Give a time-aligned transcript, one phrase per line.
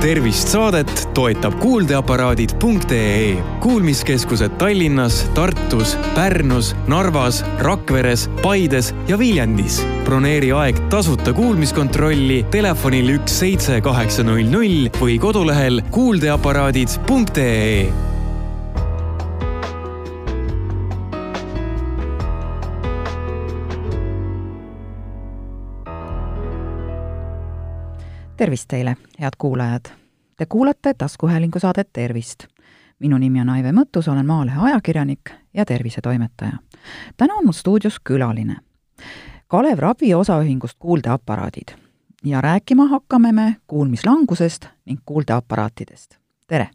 [0.00, 9.82] tervist saadet toetab kuuldeaparaadid.ee kuulmiskeskused Tallinnas, Tartus, Pärnus, Narvas, Rakveres, Paides ja Viljandis.
[10.04, 18.07] broneeri aeg tasuta kuulmiskontrolli telefonil üks seitse kaheksa null null või kodulehel kuuldeaparaadid.ee
[28.38, 29.80] tervist teile, head kuulajad!
[30.36, 32.46] Te kuulate taskuhäälingu saadet Tervist.
[32.98, 36.52] minu nimi on Aive Mõttus, olen Maalehe ajakirjanik ja tervisetoimetaja.
[37.16, 38.56] täna on mul stuudios külaline,
[39.48, 41.68] Kalev Ravi osaühingust Kuuldeaparaadid
[42.24, 46.18] ja rääkima hakkame me kuulmislangusest ning kuuldeaparaatidest.
[46.46, 46.70] tere!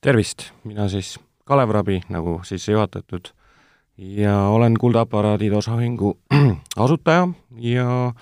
[0.00, 3.28] tervist, mina siis Kalev Rabi, nagu sisse juhatatud,
[3.98, 6.18] ja olen Kuuldeaparaadid osaühingu
[6.76, 7.28] asutaja
[7.58, 8.12] ja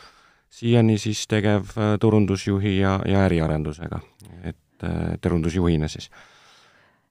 [0.50, 4.00] siiani siis tegev äh, turundusjuhi ja, ja äriarendusega,
[4.42, 6.10] et äh, turundusjuhina siis.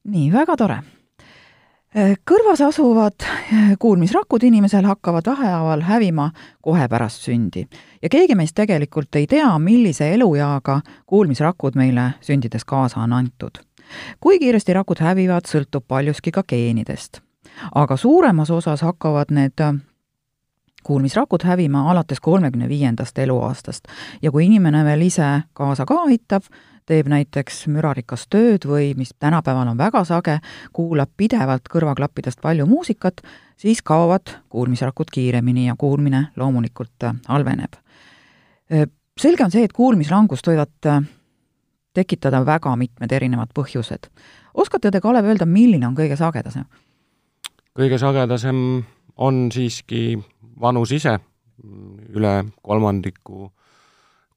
[0.04, 0.80] nii, väga tore.
[1.98, 3.26] Äh, kõrvas asuvad
[3.80, 6.32] kuulmisrakud inimesel hakkavad vähehaaval hävima
[6.62, 7.66] kohe pärast sündi
[8.02, 13.64] ja keegi meist tegelikult ei tea, millise elueaga kuulmisrakud meile sündides kaasa on antud.
[14.20, 17.22] kui kiiresti rakud hävivad, sõltub paljuski ka geenidest.
[17.76, 19.58] aga suuremas osas hakkavad need
[20.90, 23.86] kuulmisrakud hävima alates kolmekümne viiendast eluaastast
[24.22, 26.48] ja kui inimene veel ise kaasa ka aitab,
[26.90, 30.40] teeb näiteks mürarikast tööd või mis tänapäeval on väga sage,
[30.74, 33.22] kuulab pidevalt kõrvaklappidest palju muusikat,
[33.58, 37.78] siis kaovad kuulmisrakud kiiremini ja kuulmine loomulikult äh, halveneb.
[38.74, 41.04] Äh, selge on see, et kuulmislangust võivad äh,
[41.94, 44.10] tekitada väga mitmed erinevad põhjused.
[44.54, 46.66] oskate te, Kalev, öelda, milline on kõige sagedasem?
[47.78, 48.82] kõige sagedasem
[49.20, 50.20] on siiski
[50.62, 51.18] vanus ise,
[52.16, 53.50] üle kolmandiku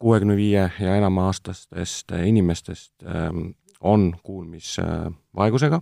[0.02, 5.80] kuuekümne viie ja enama aastastest inimestest ähm, on kuulmisvaegusega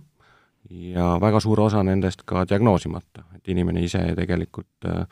[0.69, 5.05] ja väga suur osa nendest ka diagnoosimata, et inimene ise tegelikult äh,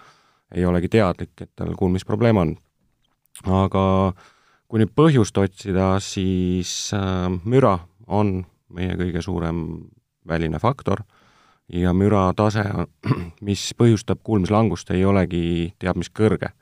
[0.56, 2.56] ei olegi teadlik, et tal kuulmisprobleem on.
[3.46, 3.84] aga
[4.70, 9.66] kui nüüd põhjust otsida, siis äh, müra on meie kõige suurem
[10.28, 11.02] väline faktor
[11.74, 12.64] ja müratase,
[13.48, 16.54] mis põhjustab kuulmislangust, ei olegi teab mis kõrge.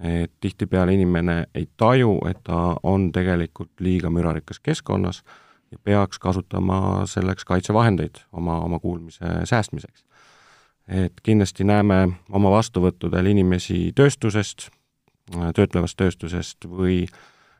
[0.00, 5.22] et tihtipeale inimene ei taju, et ta on tegelikult liiga mürarikas keskkonnas
[5.70, 10.04] ja peaks kasutama selleks kaitsevahendeid oma, oma kuulmise säästmiseks.
[10.88, 14.70] et kindlasti näeme oma vastuvõttudel inimesi tööstusest,
[15.54, 17.06] töötlevast tööstusest või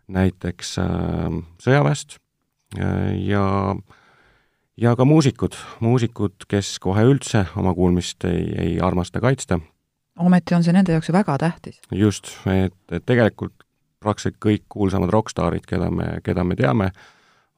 [0.08, 0.88] näiteks äh,
[1.62, 2.18] sõjaväest
[2.78, 3.99] äh, ja äh,
[4.76, 9.60] ja ka muusikud, muusikud, kes kohe üldse oma kuulmist ei, ei armasta kaitsta.
[10.18, 11.80] ometi on see nende jaoks ju väga tähtis.
[11.92, 13.54] just, et, et tegelikult
[14.00, 16.90] praktiliselt kõik kuulsamad rokkstaarid, keda me, keda me teame,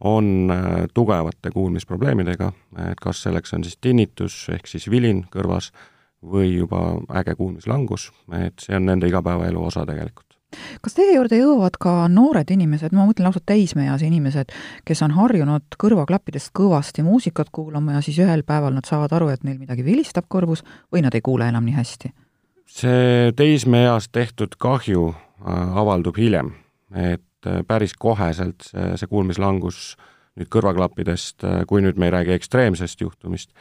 [0.01, 2.53] on äh, tugevate kuulmisprobleemidega,
[2.91, 5.71] et kas selleks on siis tinnitus ehk siis vilin kõrvas
[6.23, 10.32] või juba äge kuulmislangus, et see on nende igapäevaelu osa tegelikult
[10.81, 14.53] kas teie juurde jõuavad ka noored inimesed, ma mõtlen lausa täismeeas inimesed,
[14.89, 19.45] kes on harjunud kõrvaklappidest kõvasti muusikat kuulama ja siis ühel päeval nad saavad aru, et
[19.45, 22.13] neil midagi vilistab kõrvus või nad ei kuule enam nii hästi?
[22.73, 26.55] see teismeeas tehtud kahju äh, avaldub hiljem,
[26.95, 29.83] et äh, päris koheselt see, see kuulmislangus
[30.41, 33.53] nüüd kõrvaklappidest, äh, kui nüüd me ei räägi ekstreemsest juhtumist,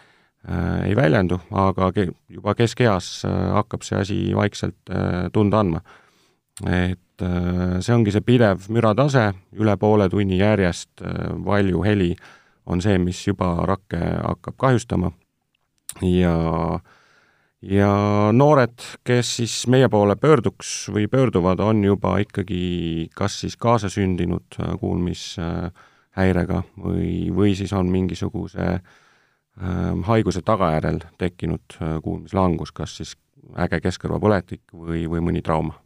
[0.82, 4.90] ei väljendu, aga juba keskeas hakkab see asi vaikselt
[5.36, 5.84] tunda andma
[6.68, 12.12] et äh, see ongi see pidev müratase, üle poole tunni järjest äh, valju heli
[12.66, 15.12] on see, mis juba rakke hakkab kahjustama.
[16.06, 16.80] Ja
[17.62, 17.92] ja
[18.34, 24.74] noored, kes siis meie poole pöörduks või pöörduvad, on juba ikkagi kas siis kaasasündinud äh,
[24.82, 28.84] kuulmishäirega või, või siis on mingisuguse äh,
[30.08, 33.16] haiguse tagajärjel tekkinud kuulmislangus, kas siis
[33.58, 35.78] äge keskkõrvapõletik või, või mõni trauma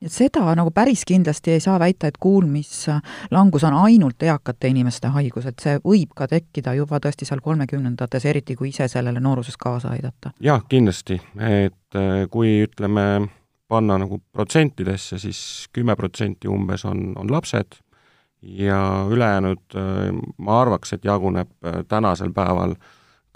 [0.00, 5.10] nii et seda nagu päris kindlasti ei saa väita, et kuulmislangus on ainult eakate inimeste
[5.12, 9.60] haigus, et see võib ka tekkida juba tõesti seal kolmekümnendates, eriti kui ise sellele nooruses
[9.60, 10.32] kaasa aidata.
[10.40, 13.28] jah, kindlasti, et äh, kui ütleme,
[13.68, 17.76] panna nagu protsentidesse siis, kümme protsenti umbes on, on lapsed
[18.42, 18.80] ja
[19.10, 20.08] ülejäänud äh,
[20.38, 22.74] ma arvaks, et jaguneb äh, tänasel päeval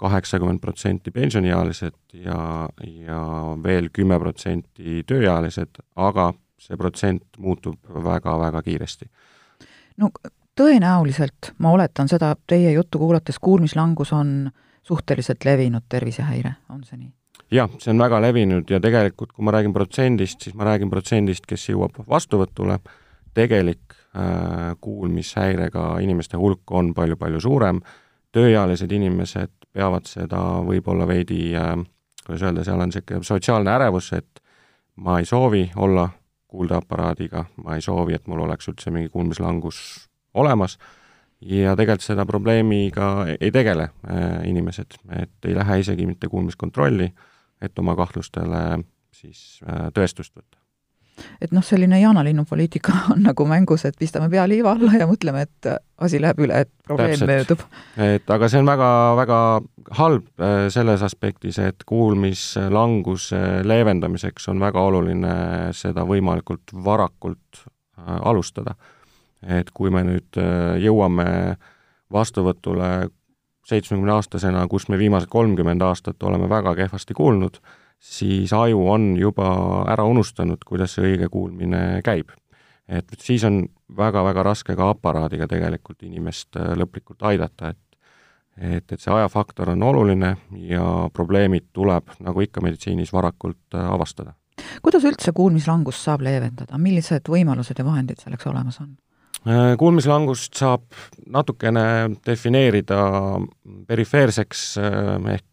[0.01, 2.69] kaheksakümmend protsenti pensioniealised ja,
[3.05, 3.21] ja
[3.63, 6.33] veel kümme protsenti tööealised, aga
[6.65, 7.77] see protsent muutub
[8.09, 9.09] väga-väga kiiresti.
[9.97, 10.09] no
[10.55, 14.51] tõenäoliselt, ma oletan seda teie juttu kuulates, kuulmislangus on
[14.83, 17.11] suhteliselt levinud tervisehäire, on see nii?
[17.51, 21.45] jah, see on väga levinud ja tegelikult, kui ma räägin protsendist, siis ma räägin protsendist,
[21.47, 22.79] kes jõuab vastuvõtule,
[23.35, 23.95] tegelik
[24.81, 27.81] kuulmishäirega inimeste hulk on palju-palju suurem,
[28.35, 31.49] tööealised inimesed peavad seda võib-olla veidi,
[32.25, 34.39] kuidas öelda, seal on niisugune sotsiaalne ärevus, et
[35.03, 36.07] ma ei soovi olla
[36.55, 39.79] kuuldeaparaadiga, ma ei soovi, et mul oleks üldse mingi kuulmislangus
[40.33, 40.77] olemas.
[41.45, 47.09] Ja tegelikult seda probleemiga ei tegele äh, inimesed, et ei lähe isegi mitte kuulmiskontrolli,
[47.61, 48.61] et oma kahtlustele
[49.13, 50.64] siis äh, tõestust võtta
[51.41, 55.45] et noh, selline jaanalinnu poliitika on nagu mängus, et pistame pea liiva alla ja mõtleme,
[55.45, 57.31] et asi läheb üle, et probleem Täpselt.
[57.31, 57.65] möödub.
[57.97, 58.89] et aga see on väga,
[59.21, 59.39] väga
[59.99, 65.35] halb äh, selles aspektis, et kuulmislanguse leevendamiseks on väga oluline
[65.77, 68.75] seda võimalikult varakult äh, alustada.
[69.45, 71.57] et kui me nüüd äh, jõuame
[72.11, 73.09] vastuvõtule
[73.65, 77.57] seitsmekümneaastasena, kus me viimased kolmkümmend aastat oleme väga kehvasti kuulnud,
[77.99, 79.47] siis aju on juba
[79.91, 82.29] ära unustanud, kuidas see õige kuulmine käib.
[82.87, 83.63] et siis on
[83.97, 87.81] väga-väga raske ka aparaadiga tegelikult inimest äh, lõplikult aidata, et
[88.55, 90.29] et, et see ajafaktor on oluline
[90.63, 90.83] ja
[91.13, 94.35] probleemid tuleb, nagu ikka meditsiinis, varakult äh, avastada.
[94.81, 98.93] kuidas üldse kuulmislangust saab leevendada, millised võimalused ja vahendid selleks olemas on?
[99.45, 100.87] Äh, kuulmislangust saab
[101.27, 103.01] natukene defineerida
[103.87, 105.49] perifeerseks ehk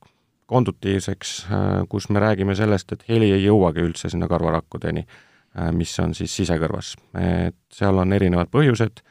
[0.53, 5.95] kondutiivseks, äh, kus me räägime sellest, et heli ei jõuagi üldse sinna karvarakkudeni, äh, mis
[6.03, 6.95] on siis sisekõrvas.
[7.19, 9.03] et seal on erinevad põhjused,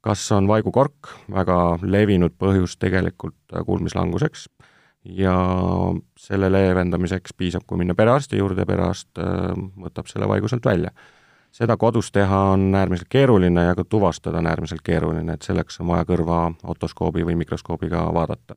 [0.00, 4.48] kas on vaigukork, väga levinud põhjus tegelikult äh, kuulmislanguseks,
[5.04, 5.34] ja
[6.20, 9.16] selle leevendamiseks piisab, kui minna perearsti juurde, perearst
[9.80, 10.90] võtab selle vaigu sealt välja.
[11.50, 15.86] seda kodus teha on äärmiselt keeruline ja ka tuvastada on äärmiselt keeruline, et selleks on
[15.86, 18.54] vaja kõrva otoskoobi või mikroskoobiga vaadata.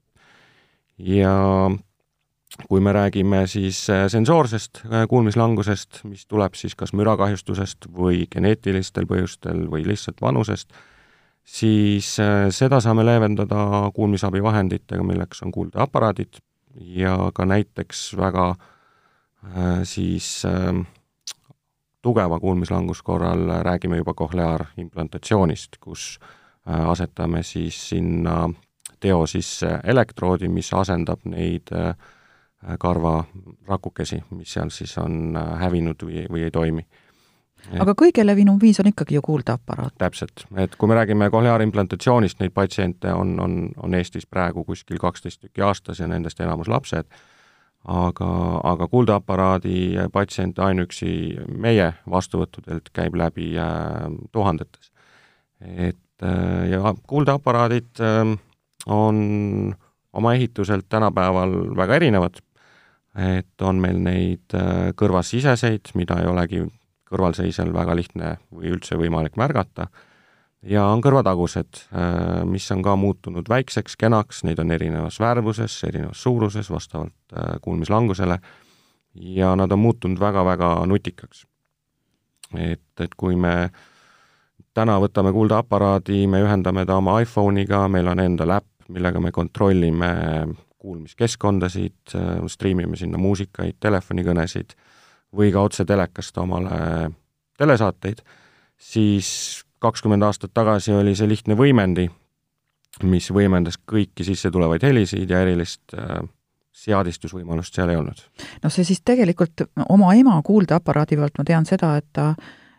[0.97, 1.31] ja
[2.67, 9.07] kui me räägime siis äh, sensoorsest äh, kuulmislangusest, mis tuleb siis kas mürakahjustusest või geneetilistel
[9.09, 10.73] põhjustel või lihtsalt vanusest,
[11.43, 16.41] siis äh, seda saame leevendada kuulmisabivahenditega, milleks on kuuldeaparaadid
[16.97, 18.53] ja ka näiteks väga
[19.83, 20.45] siis
[22.01, 26.15] tugeva kuulmislanguse korral räägime juba kohleaarimplantatsioonist, kus
[26.65, 28.47] asetame siis sinna
[29.03, 31.95] teo sisse elektroodi, mis asendab neid Äh,
[32.79, 36.85] karvarakukesi, mis seal siis on äh, hävinud või, või ei toimi.
[37.79, 39.95] aga kõige levinum viis on ikkagi ju kuuldeaparaat?
[39.97, 45.41] täpselt, et kui me räägime kohleaarimplantatsioonist, neid patsiente on, on, on Eestis praegu kuskil kaksteist
[45.41, 47.07] tükki aastas ja nendest enamus lapsed,
[47.83, 48.31] aga,
[48.63, 51.11] aga kuuldeaparaadi patsiente ainuüksi
[51.47, 54.91] meie vastuvõttudelt käib läbi äh, tuhandetes.
[55.61, 58.37] et äh, ja kuuldeaparaadid äh,
[58.85, 59.75] on
[60.13, 62.39] oma ehituselt tänapäeval väga erinevad,
[63.15, 66.63] et on meil neid äh, kõrvasiseseid, mida ei olegi
[67.13, 69.87] kõrvalseisjal väga lihtne või üldse võimalik märgata,
[70.65, 76.23] ja on kõrvatagused, äh, mis on ka muutunud väikseks, kenaks, neid on erinevas värvuses, erinevas
[76.23, 78.39] suuruses, vastavalt äh, kuulmislangusele,
[79.13, 81.45] ja nad on muutunud väga-väga nutikaks.
[82.57, 83.71] et, et kui me
[84.73, 90.09] täna võtame kuuldeaparaadi, me ühendame ta oma iPhone'iga, meil on endal äpp, millega me kontrollime
[90.83, 92.15] kuulmiskeskkondasid,
[92.51, 94.75] striimime sinna muusikaid, telefonikõnesid
[95.33, 97.09] või ka otse telekast omale
[97.57, 98.19] telesaateid,
[98.77, 102.09] siis kakskümmend aastat tagasi oli see lihtne võimendi,
[103.07, 106.19] mis võimendas kõiki sisse tulevaid helisid ja erilist äh,
[106.73, 108.19] seadistusvõimalust seal ei olnud.
[108.63, 112.33] no see siis tegelikult oma ema kuuldeaparaadi pealt ma tean seda, et ta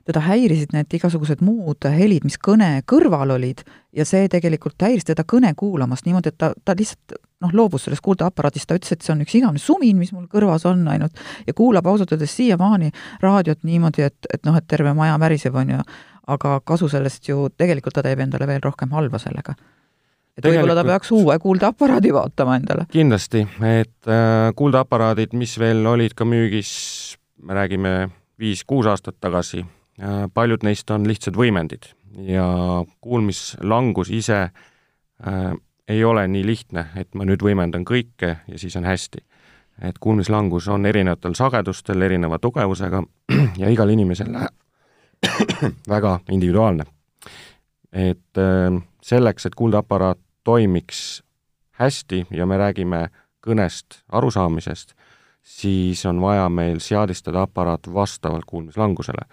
[0.04, 3.62] teda häirisid need igasugused muud helid, mis kõne kõrval olid
[3.96, 8.04] ja see tegelikult häiris teda kõne kuulamast niimoodi, et ta, ta lihtsalt noh, loobus sellest
[8.04, 11.54] kuuldeaparaadist, ta ütles, et see on üks igavene sumin, mis mul kõrvas on ainult, ja
[11.56, 12.90] kuulab ausalt öeldes siiamaani
[13.22, 15.84] raadiot niimoodi, et, et noh, et terve maja väriseb, on ju,
[16.34, 19.56] aga kasu sellest ju, tegelikult ta teeb endale veel rohkem halba sellega
[20.34, 22.88] et võib-olla ta peaks uue kuuldeaparaadi vaatama endale.
[22.92, 26.72] kindlasti, et äh, kuuldeaparaadid, mis veel olid ka müügis,
[27.44, 27.94] me räägime
[28.40, 29.62] viis-kuus aastat tagasi,
[30.34, 32.46] paljud neist on lihtsad võimendid ja
[33.00, 35.52] kuulmislangus ise äh,
[35.88, 39.24] ei ole nii lihtne, et ma nüüd võimendan kõike ja siis on hästi.
[39.82, 43.02] et kuulmislangus on erinevatel sagedustel, erineva tugevusega
[43.62, 44.30] ja igal inimesel
[45.94, 46.84] väga individuaalne.
[47.92, 51.22] et äh, selleks, et kuuldeaparaat toimiks
[51.70, 53.08] hästi ja me räägime
[53.46, 54.94] kõnest arusaamisest,
[55.42, 59.26] siis on vaja meil seadistada aparaat vastavalt kuulmislangusele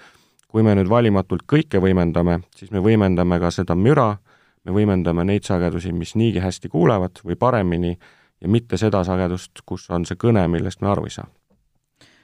[0.51, 4.17] kui me nüüd valimatult kõike võimendame, siis me võimendame ka seda müra,
[4.65, 7.95] me võimendame neid sagedusi, mis niigi hästi kuulevad või paremini,
[8.41, 11.27] ja mitte seda sagedust, kus on see kõne, millest me aru ei saa.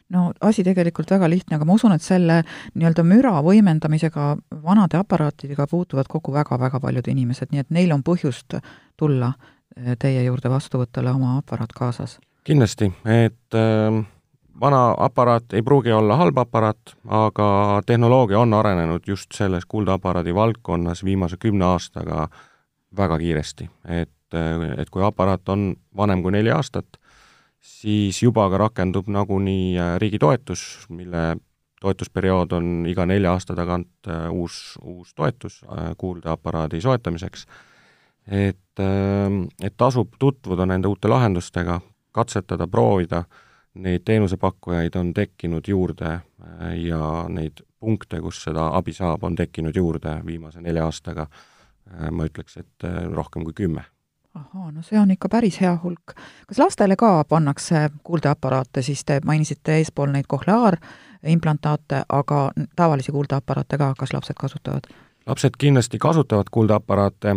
[0.10, 2.42] no asi tegelikult väga lihtne, aga ma usun, et selle
[2.76, 4.28] nii-öelda müra võimendamisega,
[4.64, 8.60] vanade aparaatidega puutuvad kokku väga-väga paljud inimesed, nii et neil on põhjust
[8.98, 9.34] tulla
[9.76, 12.20] eh, teie juurde vastuvõtule oma aparaat kaasas.
[12.48, 14.04] kindlasti, et äh,
[14.62, 21.04] vana aparaat ei pruugi olla halb aparaat, aga tehnoloogia on arenenud just selles kuuldeaparaadi valdkonnas
[21.06, 22.28] viimase kümne aastaga
[22.98, 24.38] väga kiiresti, et,
[24.78, 26.98] et kui aparaat on vanem kui neli aastat,
[27.60, 31.38] siis juba ka rakendub nagunii äh, riigi toetus, mille
[31.82, 37.46] toetusperiood on iga nelja aasta tagant äh, uus, uus toetus äh, kuuldeaparaadi soetamiseks.
[38.28, 38.80] et,
[39.64, 41.80] et tasub tutvuda nende uute lahendustega,
[42.12, 43.22] katsetada, proovida,
[43.78, 46.20] neid teenusepakkujaid on tekkinud juurde
[46.82, 51.28] ja neid punkte, kus seda abi saab, on tekkinud juurde viimase nelja aastaga,
[52.12, 53.86] ma ütleks, et rohkem kui kümme
[54.38, 56.14] ahaa, no see on ikka päris hea hulk.
[56.48, 63.94] kas lastele ka pannakse kuuldeaparaate, siis te mainisite eespool neid kohleaarimplantaate, aga tavalisi kuuldeaparaate ka,
[63.98, 64.90] kas lapsed kasutavad?
[65.28, 67.36] lapsed kindlasti kasutavad kuuldeaparaate,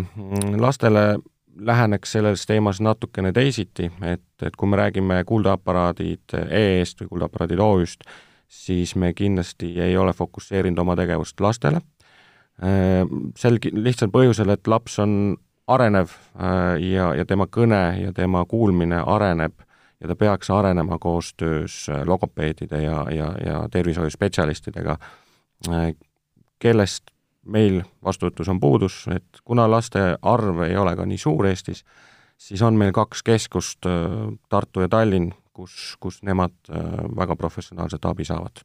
[0.59, 1.19] lastele
[1.57, 8.07] läheneks selles teemas natukene teisiti, et, et kui me räägime kuuldeaparaadid EE-st või kuuldeaparaadid OÜ-st,
[8.49, 11.81] siis me kindlasti ei ole fokusseerinud oma tegevust lastele,
[13.37, 15.13] sel lihtsal põhjusel, et laps on
[15.71, 19.55] arenev äh, ja, ja tema kõne ja tema kuulmine areneb
[20.01, 24.97] ja ta peaks arenema koostöös äh, logopeedide ja, ja, ja tervishoiuspetsialistidega,
[25.69, 25.93] äh,
[26.59, 27.15] kellest
[27.47, 31.85] meil vastuvõtus on puudus, et kuna laste arv ei ole ka nii suur Eestis,
[32.37, 33.87] siis on meil kaks keskust,
[34.49, 36.53] Tartu ja Tallinn, kus, kus nemad
[37.17, 38.65] väga professionaalset abi saavad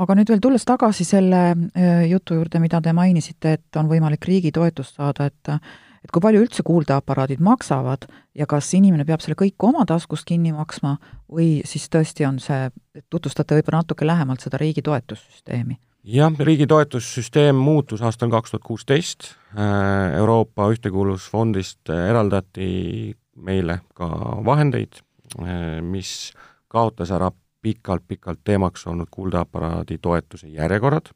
[0.00, 4.24] aga nüüd veel tulles tagasi selle äh, jutu juurde, mida te mainisite, et on võimalik
[4.28, 5.56] riigi toetust saada, et
[6.02, 10.50] et kui palju üldse kuuldeaparaadid maksavad ja kas inimene peab selle kõik oma taskust kinni
[10.50, 10.96] maksma
[11.30, 12.72] või siis tõesti on see,
[13.06, 15.78] tutvustate võib-olla natuke lähemalt seda riigi toetussüsteemi?
[16.04, 24.08] Jah, riigi toetussüsteem muutus aastal kaks tuhat kuusteist, äh, Euroopa Ühtekuuluvusfondist eraldati meile ka
[24.44, 25.02] vahendeid,
[25.42, 26.32] äh, mis
[26.68, 27.30] kaotas ära
[27.62, 31.12] pikalt-pikalt teemaks olnud kuuldeaparaadi toetuse järjekorrad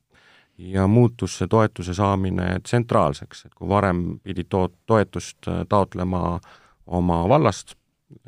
[0.59, 6.39] ja muutus see toetuse saamine tsentraalseks, et kui varem pidi to-, toetust äh, taotlema
[6.87, 7.75] oma vallast,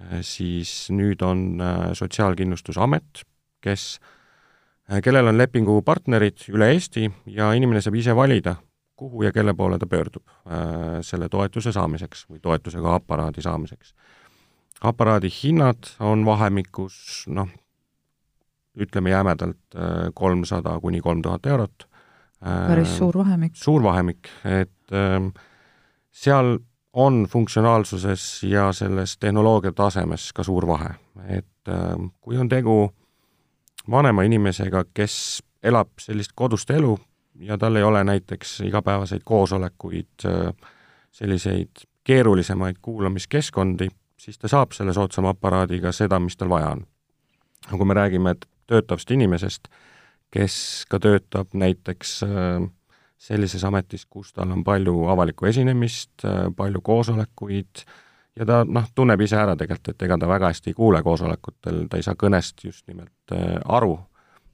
[0.00, 3.24] äh, siis nüüd on äh, Sotsiaalkindlustusamet,
[3.64, 3.98] kes,
[5.04, 8.56] kellel on lepingupartnerid üle Eesti ja inimene saab ise valida,
[8.96, 10.24] kuhu ja kelle poole ta pöördub
[11.04, 13.94] selle toetuse saamiseks või toetusega aparaadi saamiseks.
[14.80, 17.48] aparaadi hinnad on vahemikus noh,
[18.78, 21.88] ütleme jämedalt äh, kolmsada kuni kolm tuhat eurot.
[22.40, 23.56] päris suur vahemik.
[23.56, 25.32] suur vahemik, et ähm,
[26.10, 26.58] seal
[26.92, 30.94] on funktsionaalsuses ja selles tehnoloogia tasemes ka suur vahe,
[31.26, 32.92] et ähm, kui on tegu
[33.90, 36.96] vanema inimesega, kes elab sellist kodust elu
[37.40, 40.26] ja tal ei ole näiteks igapäevaseid koosolekuid,
[41.12, 46.86] selliseid keerulisemaid kuulamiskeskkondi, siis ta saab selle soodsama aparaadiga seda, mis tal vaja on.
[47.66, 48.34] aga kui me räägime,
[48.66, 49.68] töötavast inimesest,
[50.30, 52.68] kes ka töötab näiteks äh,
[53.18, 57.84] sellises ametis, kus tal on palju avalikku esinemist, äh, palju koosolekuid
[58.38, 61.84] ja ta noh, tunneb ise ära tegelikult, et ega ta väga hästi ei kuule koosolekutel,
[61.90, 63.98] ta ei saa kõnest just nimelt äh, aru.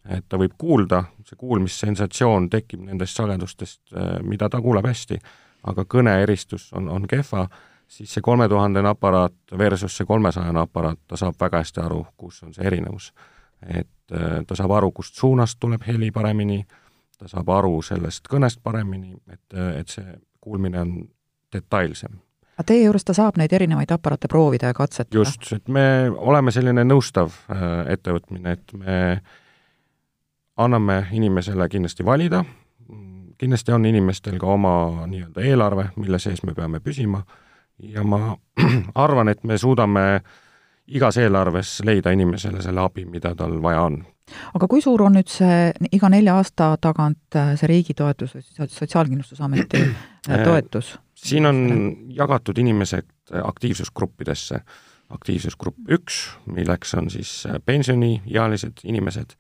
[0.05, 3.81] et ta võib kuulda, see kuulmissensatsioon tekib nendest sagedustest,
[4.23, 5.17] mida ta kuuleb hästi,
[5.71, 7.47] aga kõneeristus on, on kehva,
[7.89, 12.53] siis see kolmetuhandene aparaat versus see kolmesajane aparaat, ta saab väga hästi aru, kus on
[12.53, 13.15] see erinevus
[13.67, 16.63] et äh, ta saab aru, kust suunast tuleb heli paremini,
[17.19, 20.95] ta saab aru sellest kõnest paremini, et, äh, et see kuulmine on
[21.53, 22.19] detailsem.
[22.55, 25.19] Aga teie juures ta saab neid erinevaid aparaate proovida ja katsetada?
[25.19, 28.99] just, et me oleme selline nõustav äh, ettevõtmine, et me
[30.57, 32.45] anname inimesele kindlasti valida,
[33.39, 37.25] kindlasti on inimestel ka oma nii-öelda eelarve, mille sees me peame püsima
[37.83, 38.37] ja ma
[39.05, 40.23] arvan, et me suudame
[40.87, 44.03] igas eelarves leida inimesele selle abi, mida tal vaja on.
[44.55, 48.69] aga kui suur on nüüd see iga nelja aasta tagant äh, see riigi toetus või
[48.69, 50.95] Sotsiaalkindlustusameti äh, toetus?
[51.25, 51.59] Siin on
[52.09, 53.09] jagatud inimesed
[53.43, 54.61] aktiivsusgruppidesse.
[55.15, 59.35] aktiivsusgrupp üks, milleks on siis pensioniealised inimesed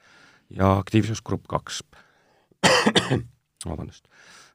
[0.50, 1.82] ja aktiivsusgrupp kaks.
[3.70, 4.04] vabandust.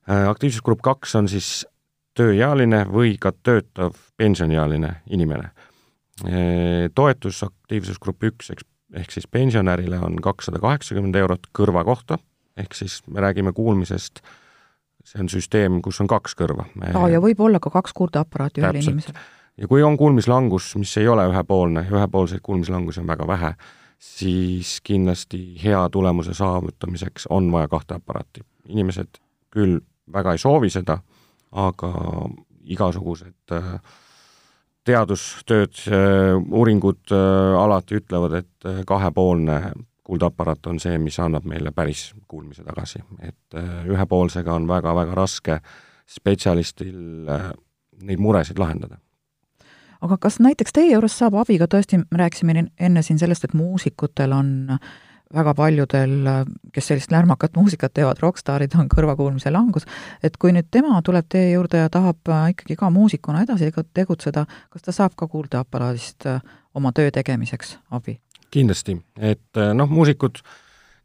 [0.08, 1.66] aktiivsusgrupp kaks on siis
[2.14, 5.50] tööealine või ka töötav pensioniealine inimene
[6.96, 8.66] toetus aktiivsusgrupp üks, eks,
[9.00, 12.20] ehk siis pensionärile on kakssada kaheksakümmend eurot kõrva kohta,
[12.58, 14.22] ehk siis me räägime kuulmisest,
[15.10, 16.68] see on süsteem, kus on kaks kõrva.
[16.94, 19.18] aa, ja võib olla ka kaks kuuldeaparaati ühel inimesel?
[19.58, 23.54] ja kui on kuulmislangus, mis ei ole ühepoolne, ühepoolseid kuulmislangusi on väga vähe,
[24.00, 28.46] siis kindlasti hea tulemuse saavutamiseks on vaja kahte aparaati.
[28.70, 29.20] inimesed
[29.52, 29.80] küll
[30.14, 31.00] väga ei soovi seda,
[31.52, 31.92] aga
[32.70, 33.80] igasugused äh,
[34.86, 39.60] teadustööd, äh, uuringud äh, alati ütlevad, et kahepoolne
[40.10, 43.04] kuuldeaparaat on see, mis annab meile päris kuulmise tagasi.
[43.22, 45.60] et ühepoolsega on väga-väga raske
[46.10, 47.30] spetsialistil
[48.02, 48.98] neid muresid lahendada
[50.02, 53.56] aga kas näiteks teie juures saab abi ka tõesti, me rääkisime enne siin sellest, et
[53.58, 54.52] muusikutel on
[55.34, 56.14] väga paljudel,
[56.74, 59.86] kes sellist lärmakat muusikat teevad, rokkstaarid on kõrvakuulmise langus,
[60.26, 64.88] et kui nüüd tema tuleb teie juurde ja tahab ikkagi ka muusikuna edasi tegutseda, kas
[64.88, 66.26] ta saab ka kuuldeaparaadist
[66.74, 68.18] oma töö tegemiseks abi?
[68.52, 70.42] Kindlasti, et noh, muusikud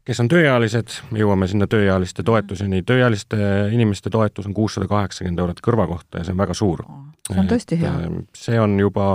[0.05, 3.37] kes on tööealised, me jõuame sinna tööealiste toetuseni, tööealiste
[3.73, 6.83] inimeste toetus on kuussada kaheksakümmend eurot kõrva kohta ja see on väga suur.
[7.31, 7.93] see on tõesti hea.
[8.05, 9.07] Äh, see on juba,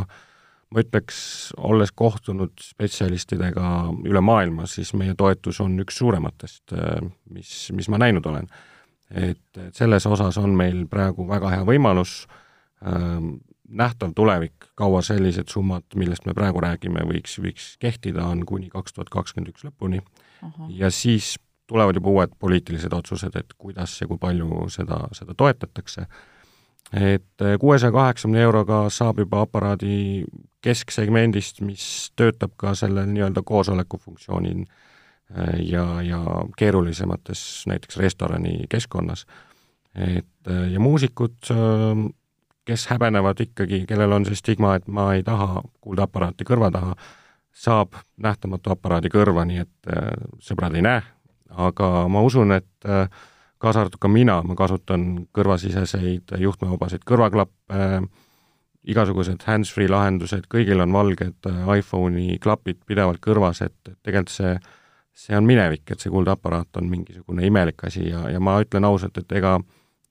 [0.75, 1.21] ma ütleks,
[1.57, 3.69] olles kohtunud spetsialistidega
[4.09, 6.99] üle maailma, siis meie toetus on üks suurematest, äh,
[7.31, 8.51] mis, mis ma näinud olen.
[9.11, 12.21] et, et selles osas on meil praegu väga hea võimalus
[13.71, 18.97] nähtav tulevik, kaua sellised summad, millest me praegu räägime, võiks, võiks kehtida, on kuni kaks
[18.97, 20.03] tuhat kakskümmend üks lõpuni.
[20.69, 21.37] ja siis
[21.71, 26.07] tulevad juba uued poliitilised otsused, et kuidas ja kui palju seda, seda toetatakse.
[26.93, 30.25] et kuuesaja kaheksakümne euroga saab juba aparaadi
[30.63, 34.65] kesksegmendist, mis töötab ka sellel nii-öelda koosoleku funktsioonil
[35.63, 36.21] ja, ja
[36.59, 39.27] keerulisemates näiteks restorani keskkonnas.
[39.95, 41.39] et ja muusikud
[42.71, 46.95] kes häbenevad ikkagi, kellel on see stigma, et ma ei taha kuuldeaparaati kõrva taha,
[47.51, 50.13] saab nähtamatu aparaadi kõrva, nii et äh,
[50.45, 51.03] sõbrad ei näe,
[51.51, 53.09] aga ma usun, et äh,
[53.61, 58.05] kaasa arvatud ka mina, ma kasutan kõrvasiseseid juhtmevabasid kõrvaklappe äh,,
[58.91, 64.55] igasugused hands-free lahendused, kõigil on valged äh, iPhone'i klapid pidevalt kõrvas, et tegelikult see,
[65.27, 69.19] see on minevik, et see kuuldeaparaat on mingisugune imelik asi ja, ja ma ütlen ausalt,
[69.19, 69.69] et ega äh,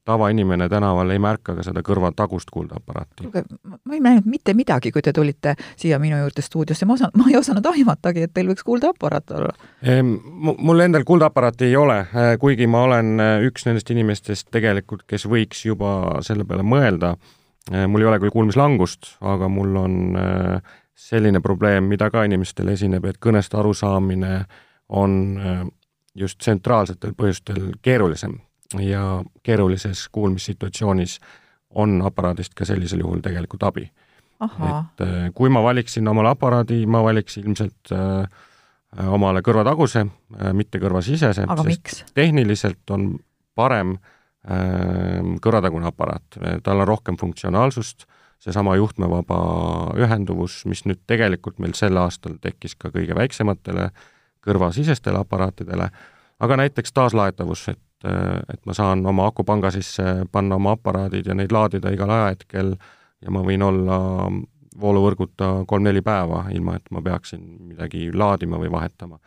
[0.10, 3.30] tavainimene tänaval ei märka ka seda kõrva tagust kuuldeaparaati.
[3.86, 7.30] ma ei näinud mitte midagi, kui te tulite siia minu juurde stuudiosse, ma osan-, ma
[7.30, 9.54] ei osanud aimatagi, et teil võiks kuuldeaparaat olla.
[10.42, 15.28] Mul endal kuuldeaparaati ei ole, äh, kuigi ma olen äh, üks nendest inimestest tegelikult, kes
[15.30, 15.94] võiks juba
[16.26, 17.14] selle peale mõelda.
[17.70, 19.98] Äh, mul ei ole küll kuulmislangust, aga mul on
[21.00, 24.44] selline probleem, mida ka inimestel esineb, et kõnest arusaamine
[24.90, 25.20] on
[26.18, 28.40] just tsentraalsetel põhjustel keerulisem
[28.78, 31.20] ja keerulises kuulmissituatsioonis
[31.70, 33.90] on aparaadist ka sellisel juhul tegelikult abi.
[34.42, 40.80] et äh, kui ma valiksin omale aparaadi, ma valiks ilmselt äh, omale kõrvataguse äh,, mitte
[40.80, 42.06] kõrvasisese, sest miks?
[42.16, 43.12] tehniliselt on
[43.56, 43.98] parem
[44.48, 48.08] äh, kõrvatagune aparaat, tal on rohkem funktsionaalsust,
[48.40, 49.42] seesama juhtmevaba
[50.00, 53.90] ühenduvus, mis nüüd tegelikult meil sel aastal tekkis ka kõige väiksematele
[54.46, 55.90] kõrvasisestele aparaatidele,
[56.40, 61.36] aga näiteks taaslaetavus, et et, et ma saan oma akupanga sisse panna oma aparaadid ja
[61.36, 62.74] neid laadida igal ajahetkel
[63.22, 64.00] ja ma võin olla
[64.80, 69.20] vooluvõrguta kolm-neli päeva, ilma et ma peaksin midagi laadima või vahetama.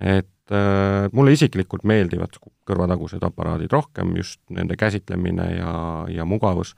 [0.00, 2.36] et äh, mulle isiklikult meeldivad
[2.66, 5.74] kõrvatagused aparaadid rohkem, just nende käsitlemine ja,
[6.10, 6.74] ja mugavus,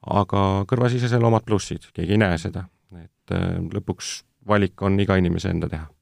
[0.00, 2.64] aga kõrvasisesel omad plussid, keegi ei näe seda,
[2.96, 5.93] et äh, lõpuks valik on iga inimese enda teha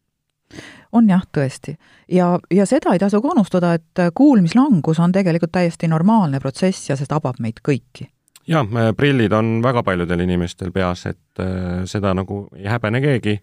[0.93, 1.77] on jah, tõesti.
[2.09, 6.97] ja, ja seda ei tasu ka unustada, et kuulmislangus on tegelikult täiesti normaalne protsess ja
[6.97, 8.09] see tabab meid kõiki.
[8.49, 13.39] jah, prillid on väga paljudel inimestel peas, et äh, seda nagu ei häbene keegi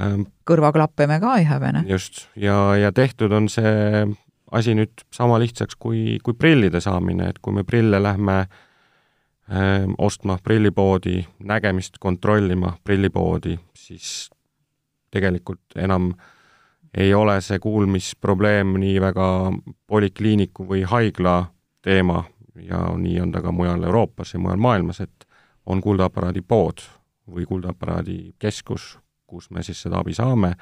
[0.00, 0.28] ähm,.
[0.48, 1.84] kõrvaklappe me ka ei häbene.
[1.88, 4.06] just, ja, ja tehtud on see
[4.52, 10.38] asi nüüd sama lihtsaks kui, kui prillide saamine, et kui me prille lähme äh, ostma
[10.42, 14.30] prillipoodi, nägemist kontrollima prillipoodi, siis
[15.10, 16.12] tegelikult enam
[16.96, 19.28] ei ole see kuulmisprobleem nii väga
[19.86, 21.36] polikliiniku või haigla
[21.84, 22.22] teema
[22.62, 25.26] ja nii on ta ka mujal Euroopas ja mujal maailmas, et
[25.66, 26.80] on kuuldeaparaadi pood
[27.30, 30.54] või kuuldeaparaadi keskus, kus me siis seda abi saame.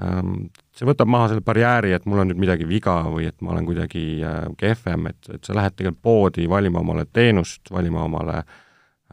[0.00, 3.52] Ähm, see võtab maha selle barjääri, et mul on nüüd midagi viga või et ma
[3.52, 8.38] olen kuidagi äh, kehvem, et, et sa lähed tegelikult poodi valima omale teenust, valima omale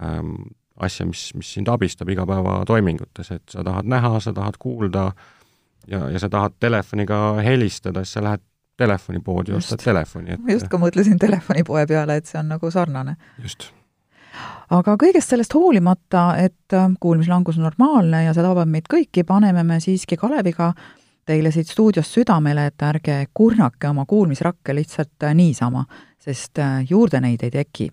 [0.04, 0.36] ähm,
[0.80, 5.10] asja, mis, mis sind abistab igapäevatoimingutes, et sa tahad näha, sa tahad kuulda
[5.88, 8.44] ja, ja sa tahad telefoniga helistada, siis sa lähed
[8.78, 12.72] telefonipoodi ja ostad telefoni, et ma just ka mõtlesin telefonipoe peale, et see on nagu
[12.72, 13.16] sarnane.
[13.42, 13.72] just.
[14.70, 19.64] aga kõigest sellest hoolimata, et äh, kuulmislangus on normaalne ja see tabab meid kõiki, paneme
[19.64, 20.74] me siiski Kaleviga
[21.28, 25.86] teile siit stuudiost südamele, et ärge kurnake oma kuulmisrakke lihtsalt äh, niisama,
[26.22, 27.90] sest äh, juurde neid ei teki.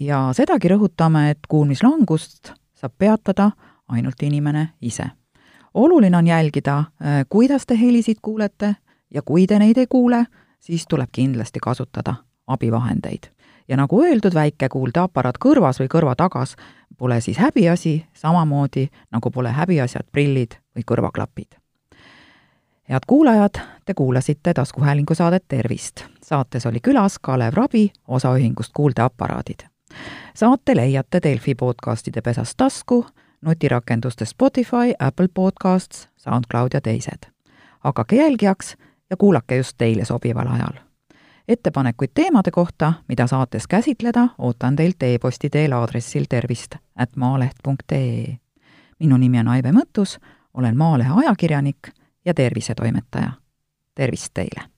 [0.00, 3.50] ja sedagi rõhutame, et kuulmislangust saab peatada
[3.88, 5.10] ainult inimene ise.
[5.74, 6.84] Oluline on jälgida,
[7.28, 8.76] kuidas te helisid kuulete
[9.14, 10.26] ja kui te neid ei kuule,
[10.60, 12.14] siis tuleb kindlasti kasutada
[12.46, 13.22] abivahendeid.
[13.68, 16.56] ja nagu öeldud, väike kuuldeaparaat kõrvas või kõrva tagas
[16.98, 21.56] pole siis häbiasi, samamoodi nagu pole häbiasjad prillid või kõrvaklapid.
[22.88, 26.04] head kuulajad, te kuulasite taskuhäälingu saadet Tervist.
[26.24, 29.60] saates oli külas Kalev Rabi osaühingust Kuuldeaparaadid.
[30.34, 33.06] saate leiate Delfi podcastide pesast tasku,
[33.42, 37.30] nutirakenduste Spotify, Apple Podcasts, SoundCloud ja teised.
[37.80, 38.76] hakake jälgijaks
[39.10, 40.72] ja kuulake just teile sobival ajal.
[41.48, 48.36] ettepanekuid teemade kohta, mida saates käsitleda, ootan teilt e-posti teel aadressil tervist at maaleht.ee.
[49.00, 50.18] minu nimi on Aive Mõttus,
[50.54, 51.88] olen Maalehe ajakirjanik
[52.24, 53.32] ja tervisetoimetaja.
[53.94, 54.71] tervist teile!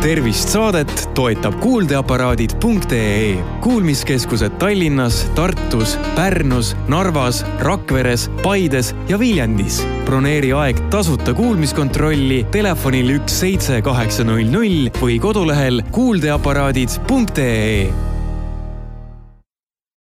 [0.00, 9.86] Tervist saadet toetab kuuldeaparaadid.ee kuulmiskeskused Tallinnas, Tartus, Pärnus, Narvas, Rakveres, Paides ja Viljandis.
[10.04, 18.09] broneeri aeg tasuta kuulmiskontrolli telefonil üks seitse kaheksa null null või kodulehel kuuldeaparaadid.ee